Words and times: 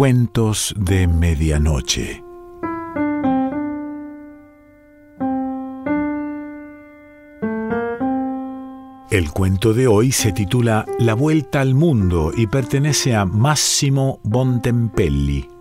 Cuentos 0.00 0.74
de 0.78 1.06
Medianoche. 1.06 2.24
El 9.10 9.30
cuento 9.30 9.74
de 9.74 9.86
hoy 9.88 10.10
se 10.10 10.32
titula 10.32 10.86
La 10.98 11.12
Vuelta 11.12 11.60
al 11.60 11.74
Mundo 11.74 12.32
y 12.34 12.46
pertenece 12.46 13.14
a 13.14 13.26
Massimo 13.26 14.20
Bontempelli. 14.22 15.59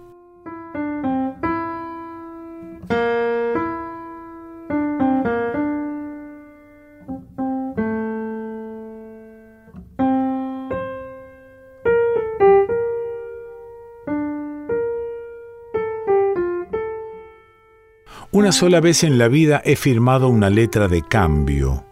Una 18.32 18.52
sola 18.52 18.80
vez 18.80 19.04
en 19.04 19.18
la 19.18 19.28
vida 19.28 19.60
he 19.66 19.76
firmado 19.76 20.30
una 20.30 20.52
letra 20.52 20.88
de 20.88 21.02
cambio. 21.02 21.84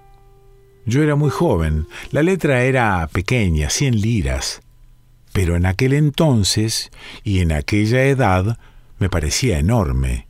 Yo 0.85 1.01
era 1.01 1.15
muy 1.15 1.31
joven, 1.31 1.87
la 2.11 2.21
letra 2.21 2.61
era 2.61 3.09
pequeña, 3.11 3.71
100 3.71 3.99
liras, 3.99 4.61
pero 5.33 5.55
en 5.55 5.65
aquel 5.65 5.93
entonces 5.93 6.91
y 7.23 7.39
en 7.39 7.51
aquella 7.51 8.03
edad 8.03 8.59
me 8.99 9.09
parecía 9.09 9.57
enorme. 9.57 10.27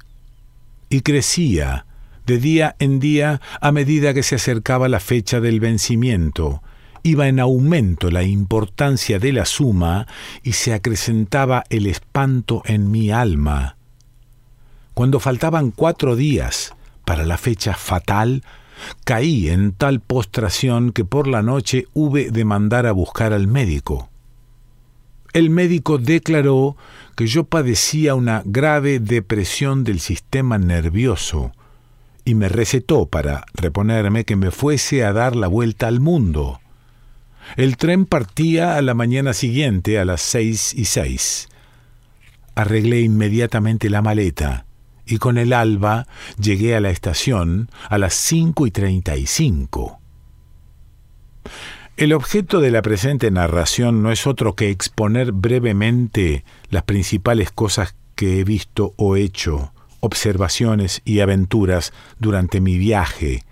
Y 0.90 1.02
crecía 1.02 1.86
de 2.26 2.38
día 2.38 2.78
en 2.80 3.02
día 3.02 3.42
a 3.60 3.74
medida 3.74 4.14
que 4.14 4.24
se 4.24 4.36
acercaba 4.36 4.88
la 4.88 5.02
fecha 5.02 5.42
del 5.42 5.60
vencimiento, 5.60 6.64
iba 7.04 7.28
en 7.28 7.42
aumento 7.42 8.12
la 8.12 8.24
importancia 8.24 9.20
de 9.20 9.34
la 9.34 9.44
suma 9.44 10.08
y 10.42 10.54
se 10.54 10.74
acrecentaba 10.74 11.66
el 11.70 11.86
espanto 11.86 12.62
en 12.66 12.92
mi 12.92 13.12
alma 13.12 13.77
cuando 14.98 15.20
faltaban 15.20 15.70
cuatro 15.70 16.16
días 16.16 16.74
para 17.06 17.24
la 17.24 17.38
fecha 17.38 17.76
fatal, 17.76 18.42
caí 19.06 19.48
en 19.48 19.72
tal 19.74 20.00
postración 20.00 20.92
que 20.92 21.06
por 21.06 21.28
la 21.28 21.44
noche 21.44 21.86
hube 21.94 22.32
de 22.32 22.46
mandar 22.46 22.88
a 22.88 22.94
buscar 22.94 23.32
al 23.32 23.46
médico. 23.46 24.10
El 25.34 25.52
médico 25.52 26.00
declaró 26.00 26.78
que 27.16 27.28
yo 27.28 27.44
padecía 27.44 28.16
una 28.16 28.42
grave 28.44 29.00
depresión 29.00 29.84
del 29.84 30.00
sistema 30.00 30.58
nervioso 30.58 31.52
y 32.26 32.34
me 32.34 32.50
recetó 32.50 33.06
para 33.06 33.46
reponerme 33.54 34.24
que 34.24 34.36
me 34.36 34.50
fuese 34.50 35.06
a 35.06 35.14
dar 35.14 35.36
la 35.36 35.48
vuelta 35.48 35.88
al 35.88 36.00
mundo. 36.00 36.60
El 37.56 37.78
tren 37.78 38.08
partía 38.08 38.78
a 38.78 38.82
la 38.82 38.96
mañana 38.96 39.34
siguiente 39.34 40.00
a 40.00 40.06
las 40.06 40.22
seis 40.22 40.74
y 40.74 40.86
seis. 40.86 41.50
Arreglé 42.56 43.02
inmediatamente 43.02 43.92
la 43.92 44.02
maleta 44.02 44.64
y 45.08 45.18
con 45.18 45.38
el 45.38 45.54
alba 45.54 46.08
llegué 46.40 46.76
a 46.76 46.80
la 46.80 46.90
estación 46.90 47.70
a 47.90 47.98
las 47.98 48.14
cinco 48.14 48.68
y 48.68 48.72
treinta 48.72 49.16
y 49.16 49.26
cinco. 49.26 50.00
El 51.96 52.14
objeto 52.14 52.60
de 52.60 52.70
la 52.70 52.84
presente 52.84 53.32
narración 53.32 54.04
no 54.04 54.12
es 54.12 54.28
otro 54.28 54.56
que 54.56 54.70
exponer 54.70 55.32
brevemente 55.32 56.46
las 56.70 56.84
principales 56.84 57.52
cosas 57.52 57.96
que 58.14 58.40
he 58.40 58.44
visto 58.44 58.94
o 58.98 59.16
hecho, 59.16 59.74
observaciones 60.00 61.02
y 61.06 61.22
aventuras 61.22 61.94
durante 62.20 62.62
mi 62.62 62.78
viaje, 62.78 63.44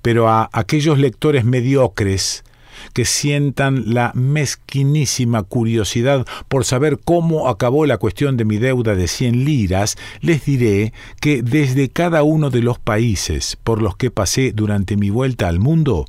pero 0.00 0.28
a 0.28 0.48
aquellos 0.52 0.98
lectores 0.98 1.44
mediocres 1.44 2.44
que 2.92 3.04
sientan 3.04 3.94
la 3.94 4.12
mezquinísima 4.14 5.42
curiosidad 5.42 6.26
por 6.48 6.64
saber 6.64 6.98
cómo 7.04 7.48
acabó 7.48 7.86
la 7.86 7.98
cuestión 7.98 8.36
de 8.36 8.44
mi 8.44 8.58
deuda 8.58 8.94
de 8.94 9.08
cien 9.08 9.44
liras, 9.44 9.96
les 10.20 10.44
diré 10.44 10.92
que 11.20 11.42
desde 11.42 11.88
cada 11.88 12.22
uno 12.22 12.50
de 12.50 12.62
los 12.62 12.78
países 12.78 13.56
por 13.64 13.82
los 13.82 13.96
que 13.96 14.10
pasé 14.10 14.52
durante 14.52 14.96
mi 14.96 15.10
vuelta 15.10 15.48
al 15.48 15.60
mundo, 15.60 16.06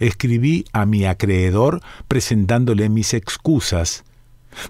escribí 0.00 0.64
a 0.72 0.86
mi 0.86 1.04
acreedor 1.04 1.80
presentándole 2.06 2.88
mis 2.88 3.14
excusas. 3.14 4.04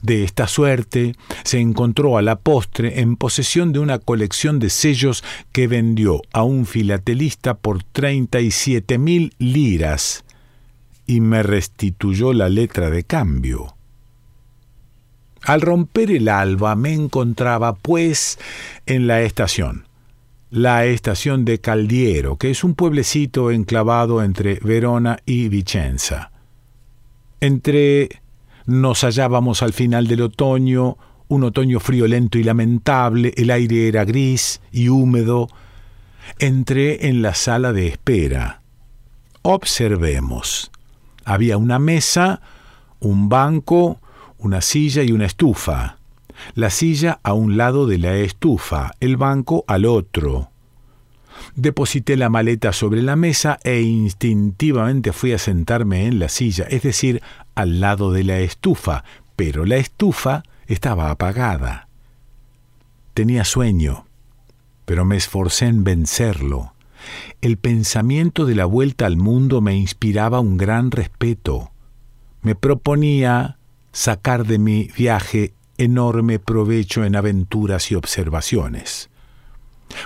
De 0.02 0.24
esta 0.24 0.48
suerte 0.48 1.14
se 1.44 1.60
encontró 1.60 2.18
a 2.18 2.22
la 2.22 2.36
postre 2.36 3.00
en 3.00 3.16
posesión 3.16 3.72
de 3.72 3.78
una 3.78 3.98
colección 3.98 4.58
de 4.58 4.70
sellos 4.70 5.24
que 5.52 5.68
vendió 5.68 6.20
a 6.32 6.42
un 6.42 6.66
filatelista 6.66 7.54
por 7.54 7.82
treinta 7.84 8.40
y 8.40 8.50
siete 8.50 8.98
mil 8.98 9.32
liras 9.38 10.24
y 11.08 11.22
me 11.22 11.42
restituyó 11.42 12.32
la 12.32 12.48
letra 12.50 12.90
de 12.90 13.02
cambio. 13.02 13.74
Al 15.42 15.62
romper 15.62 16.10
el 16.10 16.28
alba 16.28 16.76
me 16.76 16.92
encontraba, 16.92 17.74
pues, 17.74 18.38
en 18.84 19.06
la 19.06 19.22
estación, 19.22 19.86
la 20.50 20.84
estación 20.84 21.46
de 21.46 21.60
Caldiero, 21.60 22.36
que 22.36 22.50
es 22.50 22.62
un 22.62 22.74
pueblecito 22.74 23.50
enclavado 23.50 24.22
entre 24.22 24.56
Verona 24.56 25.18
y 25.24 25.48
Vicenza. 25.48 26.30
Entre 27.40 28.20
nos 28.66 29.02
hallábamos 29.02 29.62
al 29.62 29.72
final 29.72 30.08
del 30.08 30.20
otoño, 30.20 30.98
un 31.28 31.44
otoño 31.44 31.80
friolento 31.80 32.38
y 32.38 32.42
lamentable, 32.42 33.32
el 33.38 33.50
aire 33.50 33.88
era 33.88 34.04
gris 34.04 34.60
y 34.72 34.90
húmedo. 34.90 35.48
Entré 36.38 37.08
en 37.08 37.22
la 37.22 37.34
sala 37.34 37.72
de 37.72 37.86
espera. 37.86 38.60
Observemos. 39.40 40.70
Había 41.28 41.58
una 41.58 41.78
mesa, 41.78 42.40
un 43.00 43.28
banco, 43.28 44.00
una 44.38 44.62
silla 44.62 45.02
y 45.02 45.12
una 45.12 45.26
estufa. 45.26 45.98
La 46.54 46.70
silla 46.70 47.20
a 47.22 47.34
un 47.34 47.58
lado 47.58 47.86
de 47.86 47.98
la 47.98 48.14
estufa, 48.16 48.94
el 48.98 49.18
banco 49.18 49.62
al 49.66 49.84
otro. 49.84 50.50
Deposité 51.54 52.16
la 52.16 52.30
maleta 52.30 52.72
sobre 52.72 53.02
la 53.02 53.14
mesa 53.14 53.58
e 53.62 53.82
instintivamente 53.82 55.12
fui 55.12 55.34
a 55.34 55.38
sentarme 55.38 56.06
en 56.06 56.18
la 56.18 56.30
silla, 56.30 56.64
es 56.64 56.82
decir, 56.82 57.20
al 57.54 57.78
lado 57.78 58.10
de 58.10 58.24
la 58.24 58.38
estufa, 58.38 59.04
pero 59.36 59.66
la 59.66 59.76
estufa 59.76 60.44
estaba 60.66 61.10
apagada. 61.10 61.88
Tenía 63.12 63.44
sueño, 63.44 64.06
pero 64.86 65.04
me 65.04 65.18
esforcé 65.18 65.66
en 65.66 65.84
vencerlo. 65.84 66.72
El 67.40 67.56
pensamiento 67.56 68.46
de 68.46 68.54
la 68.54 68.64
vuelta 68.64 69.06
al 69.06 69.16
mundo 69.16 69.60
me 69.60 69.76
inspiraba 69.76 70.40
un 70.40 70.56
gran 70.56 70.90
respeto. 70.90 71.70
Me 72.42 72.54
proponía 72.54 73.58
sacar 73.92 74.46
de 74.46 74.58
mi 74.58 74.90
viaje 74.96 75.52
enorme 75.76 76.38
provecho 76.38 77.04
en 77.04 77.16
aventuras 77.16 77.90
y 77.90 77.94
observaciones. 77.94 79.10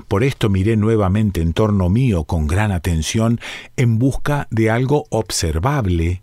Por 0.08 0.22
esto 0.24 0.48
miré 0.48 0.76
nuevamente 0.76 1.40
en 1.40 1.52
torno 1.52 1.88
mío 1.88 2.24
con 2.24 2.46
gran 2.46 2.72
atención 2.72 3.40
en 3.76 3.98
busca 3.98 4.46
de 4.50 4.70
algo 4.70 5.06
observable. 5.10 6.22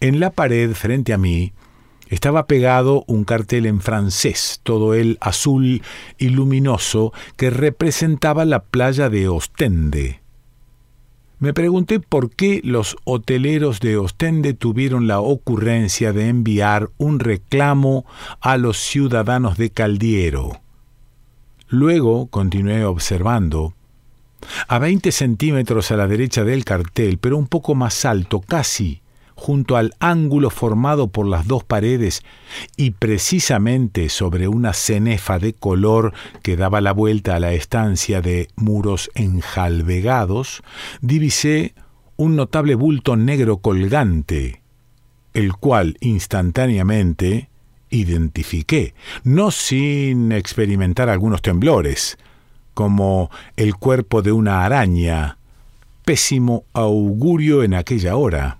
En 0.00 0.20
la 0.20 0.30
pared 0.30 0.72
frente 0.74 1.12
a 1.12 1.18
mí 1.18 1.52
estaba 2.14 2.46
pegado 2.46 3.04
un 3.06 3.24
cartel 3.24 3.66
en 3.66 3.80
francés, 3.80 4.60
todo 4.62 4.94
él 4.94 5.18
azul 5.20 5.82
y 6.16 6.28
luminoso, 6.28 7.12
que 7.36 7.50
representaba 7.50 8.44
la 8.44 8.62
playa 8.62 9.10
de 9.10 9.28
Ostende. 9.28 10.20
Me 11.40 11.52
pregunté 11.52 12.00
por 12.00 12.30
qué 12.30 12.60
los 12.64 12.96
hoteleros 13.04 13.80
de 13.80 13.96
Ostende 13.96 14.54
tuvieron 14.54 15.06
la 15.08 15.20
ocurrencia 15.20 16.12
de 16.12 16.28
enviar 16.28 16.90
un 16.96 17.18
reclamo 17.18 18.06
a 18.40 18.56
los 18.56 18.78
ciudadanos 18.78 19.58
de 19.58 19.70
Caldiero. 19.70 20.60
Luego 21.68 22.28
continué 22.28 22.84
observando. 22.84 23.74
A 24.68 24.78
veinte 24.78 25.10
centímetros 25.10 25.90
a 25.90 25.96
la 25.96 26.06
derecha 26.06 26.44
del 26.44 26.64
cartel, 26.64 27.18
pero 27.18 27.36
un 27.36 27.48
poco 27.48 27.74
más 27.74 28.04
alto, 28.04 28.40
casi 28.40 29.02
junto 29.34 29.76
al 29.76 29.94
ángulo 29.98 30.50
formado 30.50 31.08
por 31.08 31.26
las 31.26 31.46
dos 31.46 31.64
paredes 31.64 32.22
y 32.76 32.92
precisamente 32.92 34.08
sobre 34.08 34.48
una 34.48 34.72
cenefa 34.72 35.38
de 35.38 35.52
color 35.52 36.12
que 36.42 36.56
daba 36.56 36.80
la 36.80 36.92
vuelta 36.92 37.36
a 37.36 37.40
la 37.40 37.52
estancia 37.52 38.20
de 38.20 38.48
muros 38.56 39.10
enjalvegados, 39.14 40.62
divisé 41.00 41.74
un 42.16 42.36
notable 42.36 42.74
bulto 42.74 43.16
negro 43.16 43.58
colgante, 43.58 44.62
el 45.32 45.52
cual 45.54 45.96
instantáneamente 46.00 47.48
identifiqué, 47.90 48.94
no 49.24 49.50
sin 49.50 50.32
experimentar 50.32 51.08
algunos 51.08 51.42
temblores, 51.42 52.18
como 52.72 53.30
el 53.56 53.74
cuerpo 53.76 54.22
de 54.22 54.32
una 54.32 54.64
araña, 54.64 55.38
pésimo 56.04 56.64
augurio 56.72 57.62
en 57.62 57.74
aquella 57.74 58.16
hora 58.16 58.58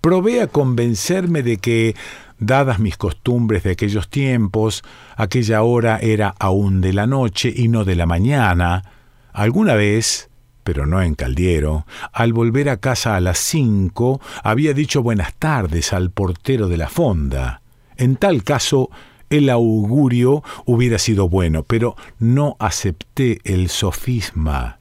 probé 0.00 0.42
a 0.42 0.46
convencerme 0.46 1.42
de 1.42 1.58
que, 1.58 1.94
dadas 2.38 2.78
mis 2.78 2.96
costumbres 2.96 3.62
de 3.62 3.72
aquellos 3.72 4.08
tiempos, 4.08 4.82
aquella 5.16 5.62
hora 5.62 5.98
era 5.98 6.34
aún 6.38 6.80
de 6.80 6.92
la 6.92 7.06
noche 7.06 7.52
y 7.54 7.68
no 7.68 7.84
de 7.84 7.96
la 7.96 8.06
mañana, 8.06 8.84
alguna 9.32 9.74
vez, 9.74 10.30
pero 10.64 10.86
no 10.86 11.02
en 11.02 11.14
Caldiero, 11.14 11.86
al 12.12 12.32
volver 12.32 12.68
a 12.68 12.76
casa 12.76 13.16
a 13.16 13.20
las 13.20 13.38
cinco, 13.38 14.20
había 14.42 14.74
dicho 14.74 15.02
buenas 15.02 15.34
tardes 15.34 15.92
al 15.92 16.10
portero 16.10 16.68
de 16.68 16.76
la 16.76 16.88
fonda. 16.88 17.62
En 17.96 18.16
tal 18.16 18.44
caso, 18.44 18.90
el 19.30 19.50
augurio 19.50 20.42
hubiera 20.64 20.98
sido 20.98 21.28
bueno, 21.28 21.62
pero 21.62 21.96
no 22.18 22.56
acepté 22.58 23.40
el 23.44 23.68
sofisma. 23.68 24.78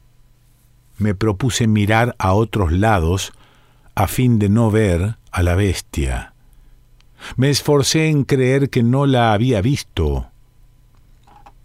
Me 0.98 1.16
propuse 1.16 1.68
mirar 1.68 2.16
a 2.18 2.34
otros 2.34 2.72
lados 2.72 3.34
a 3.98 4.06
fin 4.06 4.38
de 4.38 4.48
no 4.48 4.70
ver 4.70 5.18
a 5.32 5.42
la 5.42 5.56
bestia. 5.56 6.36
Me 7.36 7.50
esforcé 7.50 8.10
en 8.10 8.26
creer 8.26 8.70
que 8.70 8.84
no 8.84 9.08
la 9.08 9.34
había 9.34 9.60
visto. 9.60 10.28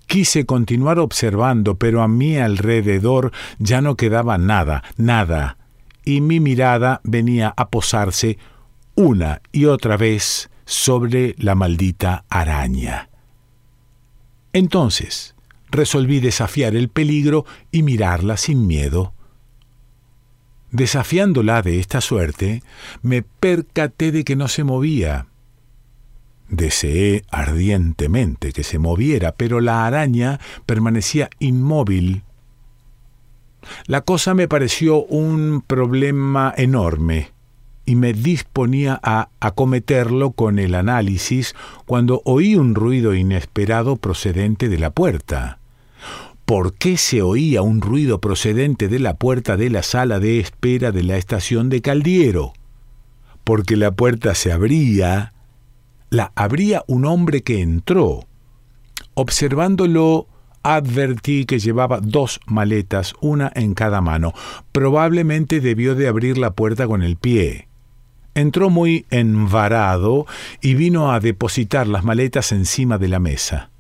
Quise 0.07 0.47
continuar 0.47 0.99
observando, 0.99 1.75
pero 1.75 2.01
a 2.01 2.09
mi 2.09 2.39
alrededor 2.39 3.33
ya 3.59 3.83
no 3.83 3.97
quedaba 3.97 4.39
nada, 4.39 4.83
nada, 4.97 5.59
y 6.07 6.23
mi 6.23 6.41
mirada 6.41 7.03
venía 7.05 7.53
a 7.55 7.69
posarse 7.69 8.39
una 8.95 9.43
y 9.53 9.67
otra 9.67 9.99
vez 9.99 10.49
sobre 10.65 11.35
la 11.37 11.55
maldita 11.55 12.25
araña. 12.31 13.11
Entonces 14.55 15.35
resolví 15.71 16.19
desafiar 16.21 16.77
el 16.77 16.89
peligro 16.89 17.45
y 17.71 17.83
mirarla 17.83 18.39
sin 18.39 18.67
miedo. 18.67 19.13
Desafiándola 20.73 21.61
de 21.61 21.79
esta 21.79 22.01
suerte, 22.01 22.63
me 23.03 23.23
percaté 23.23 24.11
de 24.11 24.25
que 24.25 24.37
no 24.37 24.49
se 24.49 24.65
movía. 24.65 25.27
Deseé 26.49 27.25
ardientemente 27.31 28.53
que 28.53 28.63
se 28.63 28.79
moviera, 28.79 29.33
pero 29.33 29.61
la 29.61 29.87
araña 29.87 30.41
permanecía 30.65 31.29
inmóvil. 31.39 32.25
La 33.87 34.01
cosa 34.01 34.33
me 34.33 34.49
pareció 34.49 35.05
un 35.05 35.63
problema 35.67 36.53
enorme 36.57 37.33
y 37.85 37.97
me 37.97 38.15
disponía 38.15 38.99
a 39.03 39.29
acometerlo 39.41 40.33
con 40.33 40.59
el 40.59 40.75
análisis 40.75 41.55
cuando 41.85 42.23
oí 42.25 42.55
un 42.55 42.75
ruido 42.75 43.15
inesperado 43.15 43.97
procedente 43.97 44.71
de 44.71 44.79
la 44.79 44.91
puerta. 44.91 45.59
¿Por 46.45 46.75
qué 46.75 46.97
se 46.97 47.23
oía 47.23 47.63
un 47.63 47.81
ruido 47.81 48.21
procedente 48.21 48.89
de 48.89 48.99
la 48.99 49.15
puerta 49.15 49.57
de 49.57 49.71
la 49.71 49.83
sala 49.83 50.19
de 50.19 50.41
espera 50.41 50.93
de 50.93 51.03
la 51.03 51.17
estación 51.17 51.69
de 51.69 51.81
Caldiero? 51.81 52.53
Porque 53.45 53.77
la 53.77 53.93
puerta 53.93 54.35
se 54.35 54.53
abría 54.53 55.33
la 56.13 56.31
abría 56.37 56.85
un 56.89 57.07
hombre 57.07 57.43
que 57.43 57.63
entró. 57.63 58.27
Observándolo, 59.15 60.29
advertí 60.63 61.47
que 61.47 61.59
llevaba 61.59 62.01
dos 62.03 62.39
maletas, 62.47 63.15
una 63.23 63.51
en 63.55 63.73
cada 63.73 64.03
mano. 64.03 64.35
Probablemente 64.73 65.61
debió 65.61 65.95
de 65.95 66.09
abrir 66.09 66.37
la 66.37 66.51
puerta 66.51 66.87
con 66.87 67.03
el 67.03 67.17
pie. 67.17 67.69
Entró 68.35 68.69
muy 68.69 69.07
envarado 69.11 70.27
y 70.61 70.75
vino 70.75 71.13
a 71.13 71.21
depositar 71.21 71.87
las 71.87 72.05
maletas 72.05 72.53
encima 72.53 72.99
de 72.99 73.09
la 73.09 73.19
mesa. 73.19 73.72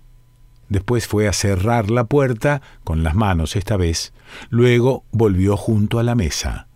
Después 0.69 1.07
fue 1.07 1.29
a 1.29 1.33
cerrar 1.33 1.91
la 1.91 2.05
puerta, 2.05 2.63
con 2.85 3.03
las 3.03 3.15
manos 3.15 3.57
esta 3.57 3.77
vez. 3.77 4.13
Luego 4.49 5.05
volvió 5.13 5.57
junto 5.57 5.99
a 5.99 6.03
la 6.03 6.15
mesa. 6.15 6.69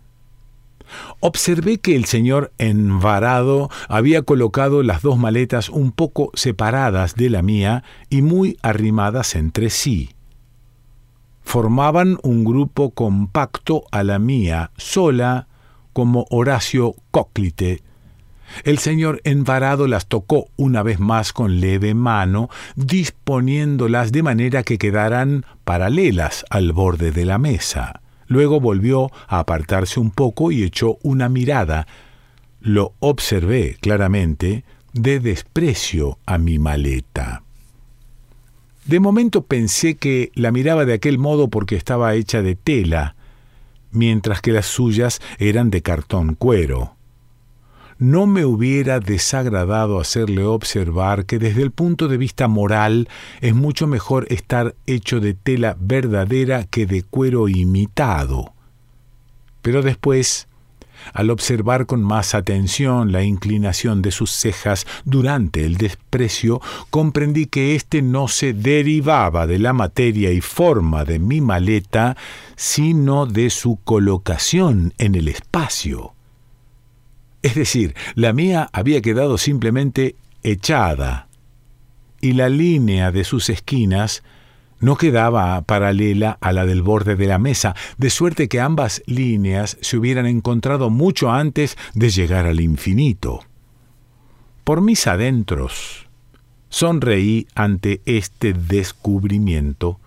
Observé 1.19 1.79
que 1.79 1.95
el 1.95 2.05
señor 2.05 2.53
envarado 2.57 3.69
había 3.89 4.21
colocado 4.21 4.83
las 4.83 5.01
dos 5.01 5.17
maletas 5.17 5.69
un 5.69 5.91
poco 5.91 6.31
separadas 6.33 7.15
de 7.15 7.29
la 7.29 7.41
mía 7.41 7.83
y 8.09 8.21
muy 8.21 8.57
arrimadas 8.61 9.35
entre 9.35 9.69
sí. 9.69 10.11
Formaban 11.43 12.17
un 12.23 12.43
grupo 12.43 12.91
compacto 12.91 13.83
a 13.91 14.03
la 14.03 14.19
mía, 14.19 14.71
sola, 14.77 15.47
como 15.93 16.25
Horacio 16.29 16.95
Cóclite. 17.11 17.81
El 18.63 18.79
señor 18.79 19.21
envarado 19.23 19.87
las 19.87 20.07
tocó 20.07 20.47
una 20.55 20.83
vez 20.83 20.99
más 20.99 21.33
con 21.33 21.59
leve 21.59 21.93
mano, 21.93 22.49
disponiéndolas 22.75 24.11
de 24.11 24.23
manera 24.23 24.63
que 24.63 24.77
quedaran 24.77 25.45
paralelas 25.63 26.45
al 26.49 26.71
borde 26.71 27.11
de 27.11 27.25
la 27.25 27.37
mesa. 27.37 28.01
Luego 28.27 28.59
volvió 28.59 29.11
a 29.27 29.39
apartarse 29.39 29.99
un 29.99 30.11
poco 30.11 30.51
y 30.51 30.63
echó 30.63 30.97
una 31.01 31.29
mirada. 31.29 31.87
Lo 32.59 32.93
observé 32.99 33.77
claramente 33.79 34.63
de 34.93 35.19
desprecio 35.19 36.17
a 36.25 36.37
mi 36.37 36.59
maleta. 36.59 37.43
De 38.85 38.99
momento 38.99 39.43
pensé 39.43 39.95
que 39.95 40.31
la 40.33 40.51
miraba 40.51 40.85
de 40.85 40.93
aquel 40.93 41.19
modo 41.19 41.49
porque 41.49 41.75
estaba 41.75 42.15
hecha 42.15 42.41
de 42.41 42.55
tela, 42.55 43.15
mientras 43.91 44.41
que 44.41 44.53
las 44.53 44.65
suyas 44.65 45.21
eran 45.39 45.69
de 45.69 45.81
cartón 45.81 46.35
cuero 46.35 46.96
no 47.99 48.27
me 48.27 48.45
hubiera 48.45 48.99
desagradado 48.99 49.99
hacerle 49.99 50.43
observar 50.43 51.25
que 51.25 51.39
desde 51.39 51.63
el 51.63 51.71
punto 51.71 52.07
de 52.07 52.17
vista 52.17 52.47
moral 52.47 53.09
es 53.41 53.55
mucho 53.55 53.87
mejor 53.87 54.27
estar 54.29 54.75
hecho 54.85 55.19
de 55.19 55.33
tela 55.33 55.75
verdadera 55.79 56.63
que 56.65 56.85
de 56.85 57.03
cuero 57.03 57.47
imitado. 57.47 58.53
Pero 59.61 59.81
después, 59.81 60.47
al 61.13 61.29
observar 61.29 61.85
con 61.85 62.03
más 62.03 62.35
atención 62.35 63.11
la 63.11 63.23
inclinación 63.23 64.01
de 64.01 64.11
sus 64.11 64.31
cejas 64.31 64.85
durante 65.05 65.65
el 65.65 65.77
desprecio, 65.77 66.61
comprendí 66.89 67.47
que 67.47 67.75
éste 67.75 68.01
no 68.01 68.27
se 68.27 68.53
derivaba 68.53 69.47
de 69.47 69.59
la 69.59 69.73
materia 69.73 70.31
y 70.31 70.41
forma 70.41 71.05
de 71.05 71.19
mi 71.19 71.41
maleta, 71.41 72.15
sino 72.55 73.25
de 73.25 73.49
su 73.49 73.79
colocación 73.83 74.93
en 74.97 75.15
el 75.15 75.27
espacio. 75.27 76.16
Es 77.41 77.55
decir, 77.55 77.95
la 78.15 78.33
mía 78.33 78.69
había 78.73 79.01
quedado 79.01 79.37
simplemente 79.37 80.15
echada, 80.43 81.27
y 82.21 82.33
la 82.33 82.49
línea 82.49 83.11
de 83.11 83.23
sus 83.23 83.49
esquinas 83.49 84.23
no 84.79 84.95
quedaba 84.95 85.61
paralela 85.61 86.37
a 86.41 86.51
la 86.51 86.65
del 86.65 86.81
borde 86.81 87.15
de 87.15 87.27
la 87.27 87.39
mesa, 87.39 87.75
de 87.97 88.09
suerte 88.09 88.47
que 88.47 88.59
ambas 88.59 89.01
líneas 89.05 89.77
se 89.81 89.97
hubieran 89.97 90.25
encontrado 90.25 90.89
mucho 90.89 91.31
antes 91.31 91.77
de 91.93 92.09
llegar 92.09 92.45
al 92.45 92.59
infinito. 92.59 93.41
Por 94.63 94.81
mis 94.81 95.07
adentros, 95.07 96.07
sonreí 96.69 97.47
ante 97.55 98.01
este 98.05 98.53
descubrimiento 98.53 99.99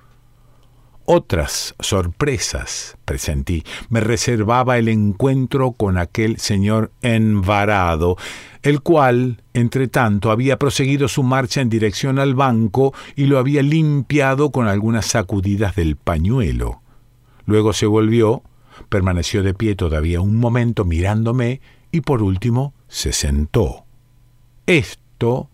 otras 1.12 1.74
sorpresas 1.80 2.96
presentí. 3.04 3.64
Me 3.88 3.98
reservaba 3.98 4.78
el 4.78 4.88
encuentro 4.88 5.72
con 5.72 5.98
aquel 5.98 6.38
señor 6.38 6.92
envarado, 7.02 8.16
el 8.62 8.80
cual, 8.80 9.42
entre 9.52 9.88
tanto, 9.88 10.30
había 10.30 10.56
proseguido 10.56 11.08
su 11.08 11.24
marcha 11.24 11.62
en 11.62 11.68
dirección 11.68 12.20
al 12.20 12.36
banco 12.36 12.94
y 13.16 13.24
lo 13.24 13.40
había 13.40 13.60
limpiado 13.64 14.50
con 14.50 14.68
algunas 14.68 15.06
sacudidas 15.06 15.74
del 15.74 15.96
pañuelo. 15.96 16.80
Luego 17.44 17.72
se 17.72 17.86
volvió, 17.86 18.44
permaneció 18.88 19.42
de 19.42 19.52
pie 19.52 19.74
todavía 19.74 20.20
un 20.20 20.36
momento 20.36 20.84
mirándome 20.84 21.60
y 21.90 22.02
por 22.02 22.22
último 22.22 22.72
se 22.86 23.12
sentó. 23.12 23.84
Esto, 24.66 25.50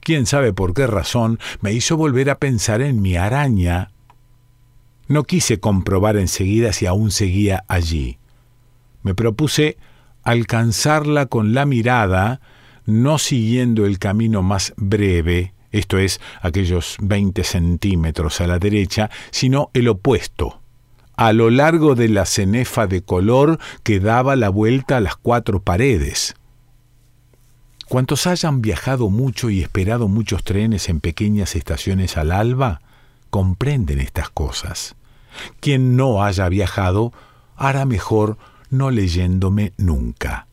quién 0.00 0.24
sabe 0.24 0.54
por 0.54 0.72
qué 0.72 0.86
razón, 0.86 1.38
me 1.60 1.74
hizo 1.74 1.98
volver 1.98 2.30
a 2.30 2.38
pensar 2.38 2.80
en 2.80 3.02
mi 3.02 3.16
araña 3.16 3.90
no 5.08 5.24
quise 5.24 5.60
comprobar 5.60 6.16
enseguida 6.16 6.72
si 6.72 6.86
aún 6.86 7.10
seguía 7.10 7.64
allí. 7.68 8.18
Me 9.02 9.14
propuse 9.14 9.76
alcanzarla 10.22 11.26
con 11.26 11.54
la 11.54 11.66
mirada, 11.66 12.40
no 12.86 13.18
siguiendo 13.18 13.86
el 13.86 13.98
camino 13.98 14.42
más 14.42 14.72
breve, 14.76 15.52
esto 15.72 15.98
es, 15.98 16.20
aquellos 16.40 16.96
veinte 17.00 17.44
centímetros 17.44 18.40
a 18.40 18.46
la 18.46 18.58
derecha, 18.58 19.10
sino 19.30 19.70
el 19.74 19.88
opuesto, 19.88 20.60
a 21.16 21.32
lo 21.32 21.50
largo 21.50 21.94
de 21.94 22.08
la 22.08 22.26
cenefa 22.26 22.86
de 22.86 23.02
color 23.02 23.58
que 23.82 24.00
daba 24.00 24.36
la 24.36 24.48
vuelta 24.48 24.96
a 24.96 25.00
las 25.00 25.16
cuatro 25.16 25.62
paredes. 25.62 26.34
Cuantos 27.88 28.26
hayan 28.26 28.62
viajado 28.62 29.10
mucho 29.10 29.50
y 29.50 29.60
esperado 29.60 30.08
muchos 30.08 30.42
trenes 30.42 30.88
en 30.88 31.00
pequeñas 31.00 31.54
estaciones 31.54 32.16
al 32.16 32.32
alba, 32.32 32.80
comprenden 33.34 33.98
estas 33.98 34.30
cosas. 34.30 34.94
Quien 35.58 35.96
no 35.96 36.22
haya 36.22 36.48
viajado 36.48 37.12
hará 37.56 37.84
mejor 37.84 38.38
no 38.70 38.92
leyéndome 38.92 39.72
nunca. 39.76 40.46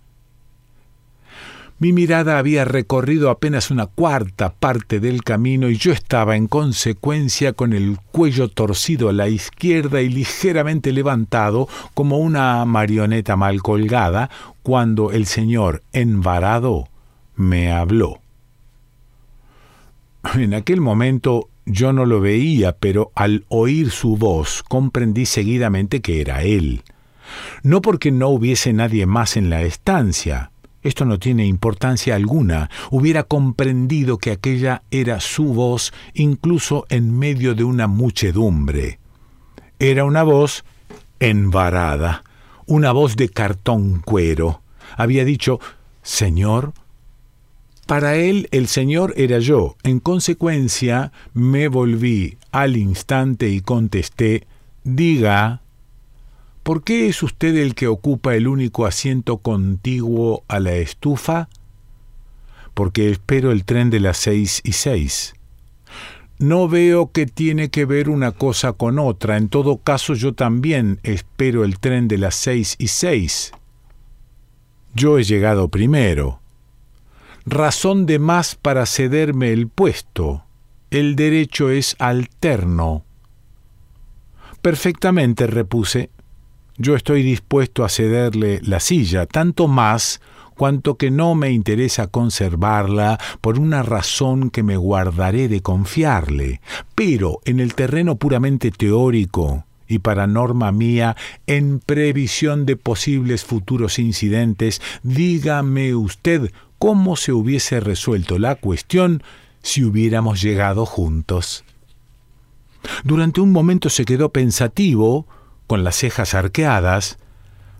Mi 1.77 1.93
mirada 1.93 2.39
había 2.39 2.65
recorrido 2.65 3.29
apenas 3.29 3.69
una 3.69 3.85
cuarta 3.85 4.53
parte 4.53 4.99
del 4.99 5.23
camino 5.23 5.69
y 5.69 5.77
yo 5.77 5.91
estaba 5.91 6.35
en 6.35 6.47
consecuencia 6.47 7.53
con 7.53 7.73
el 7.73 7.99
cuello 8.11 8.47
torcido 8.47 9.09
a 9.09 9.13
la 9.13 9.29
izquierda 9.29 10.01
y 10.01 10.09
ligeramente 10.09 10.91
levantado 10.91 11.67
como 11.93 12.17
una 12.17 12.65
marioneta 12.65 13.35
mal 13.35 13.61
colgada 13.61 14.31
cuando 14.63 15.11
el 15.11 15.27
señor 15.27 15.83
envarado 15.93 16.87
me 17.35 17.71
habló. 17.71 18.21
En 20.33 20.55
aquel 20.55 20.81
momento 20.81 21.50
yo 21.65 21.93
no 21.93 22.05
lo 22.05 22.21
veía, 22.21 22.73
pero 22.73 23.11
al 23.15 23.45
oír 23.49 23.91
su 23.91 24.17
voz 24.17 24.63
comprendí 24.63 25.25
seguidamente 25.25 26.01
que 26.01 26.21
era 26.21 26.43
él. 26.43 26.83
No 27.63 27.81
porque 27.81 28.11
no 28.11 28.29
hubiese 28.29 28.73
nadie 28.73 29.05
más 29.05 29.37
en 29.37 29.49
la 29.49 29.61
estancia, 29.61 30.51
Esto 30.83 31.05
no 31.05 31.19
tiene 31.19 31.45
importancia 31.45 32.15
alguna. 32.15 32.71
Hubiera 32.89 33.21
comprendido 33.23 34.17
que 34.17 34.31
aquella 34.31 34.81
era 34.89 35.19
su 35.19 35.53
voz 35.53 35.93
incluso 36.15 36.87
en 36.89 37.17
medio 37.17 37.53
de 37.53 37.63
una 37.63 37.85
muchedumbre. 37.85 38.99
Era 39.77 40.05
una 40.05 40.23
voz 40.23 40.65
envarada, 41.19 42.23
una 42.65 42.91
voz 42.93 43.15
de 43.15 43.29
cartón 43.29 44.01
cuero. 44.03 44.63
Había 44.97 45.23
dicho, 45.23 45.59
Señor, 46.01 46.73
para 47.91 48.15
él 48.15 48.47
el 48.51 48.69
Señor 48.69 49.13
era 49.17 49.39
yo. 49.39 49.75
En 49.83 49.99
consecuencia, 49.99 51.11
me 51.33 51.67
volví 51.67 52.37
al 52.53 52.77
instante 52.77 53.49
y 53.49 53.59
contesté, 53.59 54.47
diga, 54.85 55.61
¿por 56.63 56.85
qué 56.85 57.09
es 57.09 57.21
usted 57.21 57.53
el 57.57 57.75
que 57.75 57.87
ocupa 57.87 58.33
el 58.33 58.47
único 58.47 58.85
asiento 58.85 59.39
contiguo 59.39 60.45
a 60.47 60.61
la 60.61 60.71
estufa? 60.75 61.49
Porque 62.73 63.09
espero 63.09 63.51
el 63.51 63.65
tren 63.65 63.89
de 63.89 63.99
las 63.99 64.15
seis 64.15 64.61
y 64.63 64.71
seis. 64.71 65.33
No 66.39 66.69
veo 66.69 67.11
que 67.11 67.25
tiene 67.25 67.71
que 67.71 67.83
ver 67.83 68.07
una 68.07 68.31
cosa 68.31 68.71
con 68.71 68.99
otra. 68.99 69.35
En 69.35 69.49
todo 69.49 69.79
caso, 69.79 70.13
yo 70.13 70.33
también 70.33 71.01
espero 71.03 71.65
el 71.65 71.77
tren 71.77 72.07
de 72.07 72.19
las 72.19 72.35
seis 72.35 72.77
y 72.79 72.87
seis. 72.87 73.51
Yo 74.95 75.19
he 75.19 75.25
llegado 75.25 75.67
primero. 75.67 76.40
Razón 77.45 78.05
de 78.05 78.19
más 78.19 78.55
para 78.55 78.85
cederme 78.85 79.51
el 79.51 79.67
puesto. 79.67 80.43
El 80.91 81.15
derecho 81.15 81.69
es 81.69 81.95
alterno. 81.99 83.03
Perfectamente, 84.61 85.47
repuse. 85.47 86.11
Yo 86.77 86.95
estoy 86.95 87.23
dispuesto 87.23 87.83
a 87.83 87.89
cederle 87.89 88.59
la 88.63 88.79
silla, 88.79 89.25
tanto 89.25 89.67
más 89.67 90.21
cuanto 90.55 90.95
que 90.95 91.09
no 91.09 91.33
me 91.33 91.51
interesa 91.51 92.07
conservarla 92.07 93.19
por 93.41 93.57
una 93.57 93.81
razón 93.81 94.51
que 94.51 94.61
me 94.61 94.77
guardaré 94.77 95.47
de 95.47 95.61
confiarle, 95.61 96.61
pero 96.93 97.39
en 97.45 97.59
el 97.59 97.73
terreno 97.73 98.17
puramente 98.17 98.69
teórico, 98.69 99.65
y 99.87 99.99
para 99.99 100.27
norma 100.27 100.71
mía, 100.71 101.15
en 101.47 101.79
previsión 101.79 102.65
de 102.65 102.77
posibles 102.77 103.43
futuros 103.43 103.97
incidentes, 103.97 104.81
dígame 105.03 105.95
usted 105.95 106.51
cómo 106.81 107.15
se 107.15 107.31
hubiese 107.31 107.79
resuelto 107.79 108.39
la 108.39 108.55
cuestión 108.55 109.21
si 109.61 109.83
hubiéramos 109.83 110.41
llegado 110.41 110.87
juntos. 110.87 111.63
Durante 113.03 113.39
un 113.39 113.51
momento 113.51 113.87
se 113.91 114.03
quedó 114.03 114.29
pensativo, 114.29 115.27
con 115.67 115.83
las 115.83 115.97
cejas 115.97 116.33
arqueadas, 116.33 117.19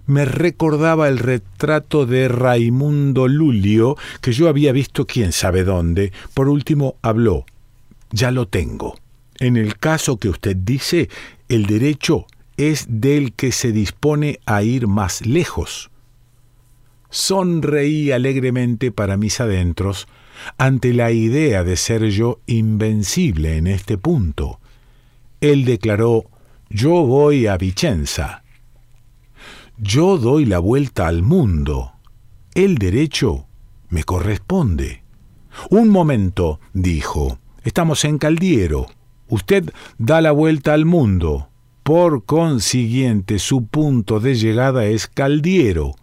me 0.05 0.25
recordaba 0.25 1.07
el 1.07 1.17
retrato 1.17 2.05
de 2.05 2.27
Raimundo 2.27 3.27
Lulio 3.27 3.97
que 4.21 4.33
yo 4.33 4.47
había 4.47 4.71
visto 4.71 5.07
quién 5.07 5.31
sabe 5.31 5.63
dónde. 5.63 6.13
Por 6.35 6.47
último 6.47 6.97
habló. 7.01 7.45
Ya 8.11 8.29
lo 8.29 8.47
tengo. 8.47 8.99
En 9.39 9.57
el 9.57 9.77
caso 9.77 10.17
que 10.17 10.29
usted 10.29 10.55
dice, 10.55 11.09
el 11.49 11.65
derecho 11.65 12.27
es 12.55 12.85
del 12.87 13.33
que 13.33 13.51
se 13.51 13.71
dispone 13.71 14.39
a 14.45 14.61
ir 14.61 14.85
más 14.85 15.25
lejos. 15.25 15.90
Sonreí 17.11 18.11
alegremente 18.11 18.91
para 18.91 19.17
mis 19.17 19.39
adentros 19.39 20.07
ante 20.57 20.93
la 20.93 21.11
idea 21.11 21.63
de 21.63 21.75
ser 21.75 22.09
yo 22.09 22.39
invencible 22.47 23.57
en 23.57 23.67
este 23.67 23.97
punto. 23.97 24.59
Él 25.41 25.65
declaró 25.65 26.25
Yo 26.69 27.05
voy 27.05 27.47
a 27.47 27.57
Vicenza. 27.57 28.43
Yo 29.77 30.17
doy 30.17 30.45
la 30.45 30.59
vuelta 30.59 31.07
al 31.07 31.21
mundo. 31.21 31.91
El 32.55 32.77
derecho 32.77 33.45
me 33.89 34.03
corresponde. 34.03 35.03
Un 35.69 35.89
momento, 35.89 36.59
dijo. 36.73 37.39
Estamos 37.63 38.05
en 38.05 38.17
Caldiero. 38.17 38.87
Usted 39.27 39.71
da 39.97 40.21
la 40.21 40.31
vuelta 40.31 40.73
al 40.73 40.85
mundo. 40.85 41.49
Por 41.83 42.25
consiguiente, 42.25 43.39
su 43.39 43.65
punto 43.65 44.19
de 44.19 44.35
llegada 44.35 44.85
es 44.85 45.07
Caldiero. 45.07 45.95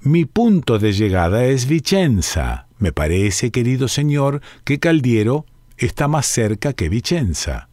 Mi 0.00 0.24
punto 0.24 0.78
de 0.78 0.92
llegada 0.92 1.44
es 1.44 1.66
Vicenza. 1.66 2.66
Me 2.78 2.92
parece, 2.92 3.50
querido 3.50 3.88
señor, 3.88 4.40
que 4.64 4.78
Caldiero 4.78 5.46
está 5.76 6.08
más 6.08 6.26
cerca 6.26 6.72
que 6.72 6.88
Vicenza. 6.88 7.68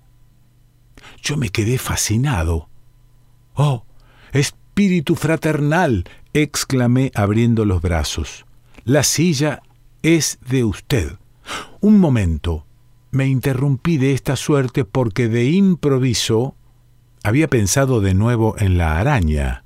Yo 1.21 1.37
me 1.37 1.49
quedé 1.49 1.77
fascinado. 1.77 2.69
Oh, 3.53 3.85
es 4.31 4.53
espíritu 4.77 5.15
fraternal, 5.15 6.03
exclamé 6.33 7.11
abriendo 7.15 7.65
los 7.65 7.81
brazos. 7.81 8.45
La 8.83 9.01
silla 9.01 9.63
es 10.03 10.37
de 10.47 10.63
usted. 10.63 11.13
Un 11.81 11.99
momento. 11.99 12.67
Me 13.09 13.25
interrumpí 13.25 13.97
de 13.97 14.13
esta 14.13 14.35
suerte 14.35 14.85
porque 14.85 15.29
de 15.29 15.45
improviso 15.45 16.53
había 17.23 17.47
pensado 17.47 18.01
de 18.01 18.13
nuevo 18.13 18.53
en 18.59 18.77
la 18.77 18.99
araña. 18.99 19.63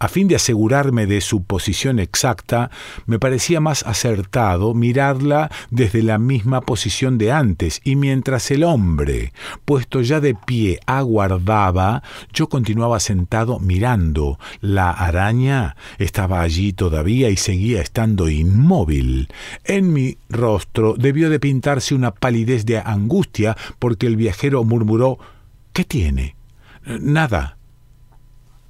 A 0.00 0.08
fin 0.08 0.28
de 0.28 0.36
asegurarme 0.36 1.06
de 1.06 1.20
su 1.20 1.42
posición 1.42 1.98
exacta, 1.98 2.70
me 3.06 3.18
parecía 3.18 3.60
más 3.60 3.82
acertado 3.84 4.72
mirarla 4.72 5.50
desde 5.70 6.02
la 6.02 6.18
misma 6.18 6.60
posición 6.60 7.18
de 7.18 7.32
antes, 7.32 7.80
y 7.82 7.96
mientras 7.96 8.50
el 8.52 8.62
hombre, 8.62 9.32
puesto 9.64 10.00
ya 10.00 10.20
de 10.20 10.34
pie, 10.34 10.78
aguardaba, 10.86 12.04
yo 12.32 12.48
continuaba 12.48 13.00
sentado 13.00 13.58
mirando. 13.58 14.38
La 14.60 14.90
araña 14.90 15.76
estaba 15.98 16.42
allí 16.42 16.72
todavía 16.72 17.28
y 17.28 17.36
seguía 17.36 17.82
estando 17.82 18.28
inmóvil. 18.28 19.28
En 19.64 19.92
mi 19.92 20.16
rostro 20.28 20.94
debió 20.96 21.28
de 21.28 21.40
pintarse 21.40 21.94
una 21.94 22.12
palidez 22.12 22.64
de 22.66 22.78
angustia, 22.78 23.56
porque 23.78 24.06
el 24.06 24.16
viajero 24.16 24.62
murmuró 24.62 25.18
¿Qué 25.72 25.84
tiene? 25.84 26.34
Nada 26.84 27.57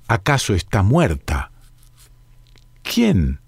¿Acaso 0.09 0.55
está 0.55 0.83
muerta? 0.83 1.51
¿Quién? 2.83 3.41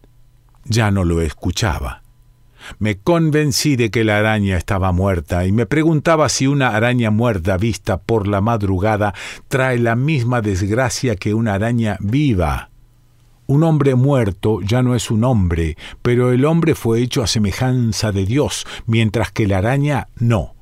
Ya 0.64 0.90
no 0.90 1.04
lo 1.04 1.22
escuchaba. 1.22 2.02
Me 2.78 2.98
convencí 2.98 3.76
de 3.76 3.90
que 3.90 4.04
la 4.04 4.18
araña 4.18 4.58
estaba 4.58 4.92
muerta 4.92 5.46
y 5.46 5.52
me 5.52 5.64
preguntaba 5.64 6.28
si 6.28 6.46
una 6.46 6.76
araña 6.76 7.10
muerta 7.10 7.56
vista 7.56 7.96
por 7.96 8.28
la 8.28 8.42
madrugada 8.42 9.14
trae 9.48 9.78
la 9.78 9.96
misma 9.96 10.42
desgracia 10.42 11.16
que 11.16 11.32
una 11.32 11.54
araña 11.54 11.96
viva. 12.00 12.68
Un 13.46 13.62
hombre 13.62 13.94
muerto 13.94 14.60
ya 14.60 14.82
no 14.82 14.94
es 14.94 15.10
un 15.10 15.24
hombre, 15.24 15.78
pero 16.02 16.30
el 16.30 16.44
hombre 16.44 16.74
fue 16.74 17.00
hecho 17.00 17.22
a 17.22 17.26
semejanza 17.26 18.12
de 18.12 18.26
Dios, 18.26 18.66
mientras 18.86 19.32
que 19.32 19.46
la 19.46 19.58
araña 19.58 20.08
no. 20.16 20.54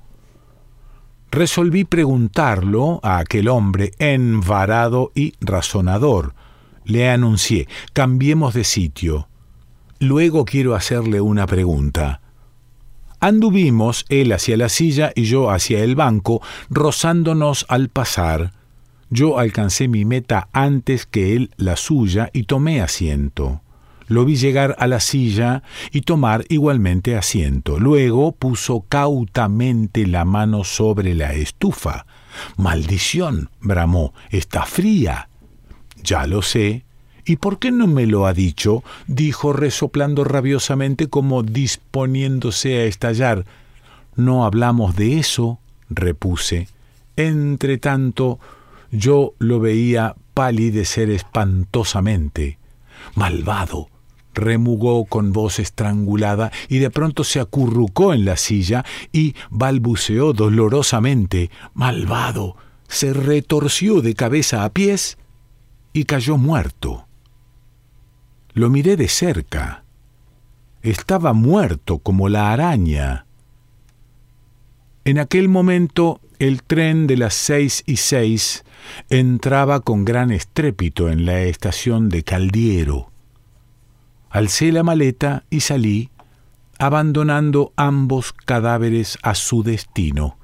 Resolví 1.30 1.85
preguntarlo 1.85 3.00
a 3.02 3.18
aquel 3.18 3.49
hombre 3.49 3.92
envarado 3.99 5.12
y 5.14 5.35
razonador. 5.40 6.35
Le 6.85 7.11
anuncié, 7.11 7.68
cambiemos 7.92 8.54
de 8.54 8.64
sitio. 8.64 9.28
Luego 10.00 10.44
quiero 10.44 10.75
hacerle 10.75 11.20
una 11.20 11.47
pregunta. 11.47 12.23
Anduvimos, 13.20 14.06
él 14.08 14.32
hacia 14.32 14.56
la 14.56 14.68
silla 14.68 15.12
y 15.14 15.25
yo 15.25 15.50
hacia 15.50 15.80
el 15.80 15.97
banco, 15.97 16.40
rozándonos 16.70 17.66
al 17.68 17.88
pasar. 17.88 18.52
Yo 19.11 19.38
alcancé 19.38 19.88
mi 19.88 20.04
meta 20.04 20.49
antes 20.52 21.04
que 21.04 21.35
él 21.35 21.50
la 21.56 21.76
suya 21.76 22.30
y 22.32 22.44
tomé 22.44 22.80
asiento. 22.80 23.61
Lo 24.08 24.24
vi 24.24 24.36
llegar 24.36 24.74
a 24.78 24.86
la 24.86 25.00
silla 25.00 25.62
y 25.92 26.00
tomar 26.00 26.44
igualmente 26.48 27.16
asiento. 27.16 27.78
Luego 27.78 28.32
puso 28.32 28.84
cautamente 28.88 30.06
la 30.06 30.24
mano 30.24 30.64
sobre 30.64 31.14
la 31.14 31.34
estufa. 31.34 32.06
Maldición, 32.56 33.50
bramó, 33.60 34.14
está 34.30 34.64
fría. 34.64 35.28
Ya 36.02 36.26
lo 36.26 36.42
sé. 36.42 36.84
¿Y 37.26 37.36
por 37.36 37.58
qué 37.58 37.70
no 37.70 37.86
me 37.86 38.06
lo 38.06 38.26
ha 38.26 38.32
dicho? 38.32 38.82
dijo 39.06 39.52
resoplando 39.52 40.24
rabiosamente 40.24 41.08
como 41.08 41.42
disponiéndose 41.42 42.78
a 42.78 42.84
estallar. 42.84 43.44
No 44.16 44.46
hablamos 44.46 44.96
de 44.96 45.18
eso, 45.18 45.58
repuse. 45.90 46.68
Entre 47.16 47.76
tanto, 47.76 48.40
yo 48.90 49.34
lo 49.38 49.60
veía 49.60 50.16
palidecer 50.32 51.10
espantosamente. 51.10 52.58
Malvado, 53.14 53.88
remugó 54.35 55.04
con 55.04 55.32
voz 55.32 55.58
estrangulada 55.58 56.50
y 56.68 56.78
de 56.78 56.90
pronto 56.90 57.25
se 57.25 57.40
acurrucó 57.40 58.14
en 58.14 58.25
la 58.25 58.37
silla 58.37 58.85
y 59.12 59.35
balbuceó 59.50 60.32
dolorosamente 60.32 61.50
Malvado. 61.75 62.56
se 62.88 63.12
retorció 63.12 64.00
de 64.00 64.14
cabeza 64.14 64.64
a 64.64 64.70
pies 64.70 65.18
y 65.92 66.04
cayó 66.04 66.37
muerto. 66.37 67.06
Lo 68.52 68.70
miré 68.70 68.97
de 68.97 69.08
cerca. 69.08 69.85
Estaba 70.82 71.32
muerto 71.32 71.99
como 71.99 72.28
la 72.28 72.52
araña. 72.52 73.26
En 75.04 75.18
aquel 75.18 75.49
momento 75.49 76.20
el 76.38 76.62
tren 76.62 77.06
de 77.06 77.16
las 77.16 77.35
seis 77.35 77.82
y 77.87 77.97
seis 77.97 78.64
entraba 79.11 79.80
con 79.80 80.04
gran 80.04 80.30
estrépito 80.30 81.08
en 81.08 81.26
la 81.26 81.40
estación 81.42 82.08
de 82.08 82.23
Caldiero. 82.23 83.11
Alcé 84.30 84.73
la 84.73 84.82
maleta 84.82 85.44
y 85.50 85.61
salí, 85.61 86.11
abandonando 86.78 87.73
ambos 87.76 88.32
cadáveres 88.32 89.18
a 89.23 89.35
su 89.35 89.62
destino. 89.62 90.37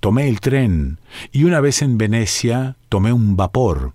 Tomé 0.00 0.28
el 0.28 0.40
tren 0.40 0.98
y 1.32 1.44
una 1.44 1.60
vez 1.60 1.82
en 1.82 1.98
Venecia 1.98 2.76
tomé 2.88 3.12
un 3.12 3.36
vapor 3.36 3.94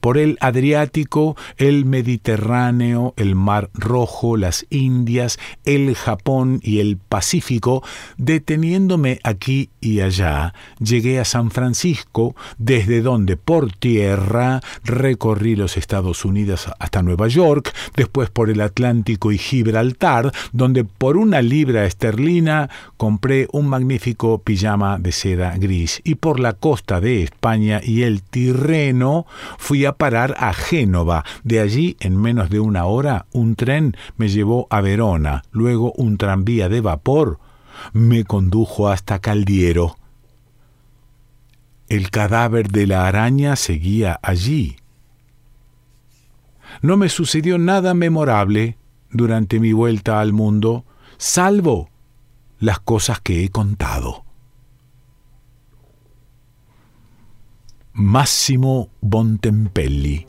por 0.00 0.18
el 0.18 0.36
Adriático, 0.40 1.36
el 1.56 1.84
Mediterráneo, 1.84 3.14
el 3.16 3.34
Mar 3.34 3.70
Rojo, 3.74 4.36
las 4.36 4.66
Indias, 4.70 5.38
el 5.64 5.94
Japón 5.94 6.60
y 6.62 6.80
el 6.80 6.96
Pacífico, 6.96 7.82
deteniéndome 8.16 9.20
aquí 9.22 9.70
y 9.80 10.00
allá, 10.00 10.54
llegué 10.78 11.20
a 11.20 11.24
San 11.24 11.50
Francisco, 11.50 12.34
desde 12.58 13.02
donde 13.02 13.36
por 13.36 13.72
tierra 13.72 14.60
recorrí 14.84 15.56
los 15.56 15.76
Estados 15.76 16.24
Unidos 16.24 16.68
hasta 16.78 17.02
Nueva 17.02 17.28
York, 17.28 17.72
después 17.96 18.30
por 18.30 18.50
el 18.50 18.60
Atlántico 18.60 19.32
y 19.32 19.38
Gibraltar, 19.38 20.32
donde 20.52 20.84
por 20.84 21.16
una 21.16 21.42
libra 21.42 21.84
esterlina 21.84 22.70
compré 22.96 23.48
un 23.52 23.68
magnífico 23.68 24.42
pijama 24.42 24.98
de 24.98 25.12
seda 25.12 25.56
gris, 25.58 26.00
y 26.04 26.16
por 26.16 26.40
la 26.40 26.52
costa 26.54 27.00
de 27.00 27.22
España 27.22 27.80
y 27.82 28.02
el 28.02 28.22
Tirreno 28.22 29.26
fui 29.58 29.84
parar 29.96 30.34
a 30.38 30.52
Génova. 30.52 31.24
De 31.44 31.60
allí, 31.60 31.96
en 32.00 32.16
menos 32.16 32.50
de 32.50 32.60
una 32.60 32.84
hora, 32.84 33.26
un 33.32 33.56
tren 33.56 33.96
me 34.16 34.28
llevó 34.28 34.66
a 34.70 34.80
Verona, 34.80 35.42
luego 35.50 35.92
un 35.96 36.16
tranvía 36.16 36.68
de 36.68 36.80
vapor 36.80 37.38
me 37.92 38.24
condujo 38.24 38.88
hasta 38.88 39.18
Caldiero. 39.20 39.96
El 41.88 42.10
cadáver 42.10 42.70
de 42.70 42.86
la 42.86 43.06
araña 43.06 43.56
seguía 43.56 44.20
allí. 44.22 44.76
No 46.82 46.96
me 46.96 47.08
sucedió 47.08 47.58
nada 47.58 47.94
memorable 47.94 48.76
durante 49.10 49.58
mi 49.58 49.72
vuelta 49.72 50.20
al 50.20 50.32
mundo, 50.32 50.84
salvo 51.18 51.90
las 52.60 52.78
cosas 52.78 53.20
que 53.20 53.44
he 53.44 53.48
contado. 53.48 54.24
Massimo 58.00 58.88
Bontempelli. 59.02 60.26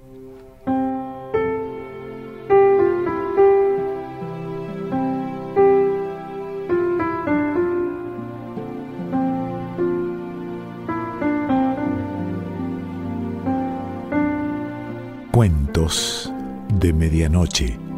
Cuentos 15.31 16.29
de 16.77 16.91
Medianoche. 16.91 17.90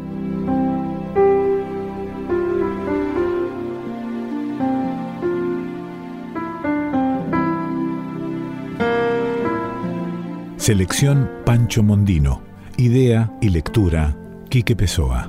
Selección 10.64 11.30
Pancho 11.44 11.82
Mondino. 11.82 12.40
Idea 12.78 13.30
y 13.42 13.50
lectura 13.50 14.16
Quique 14.48 14.74
Pessoa. 14.74 15.28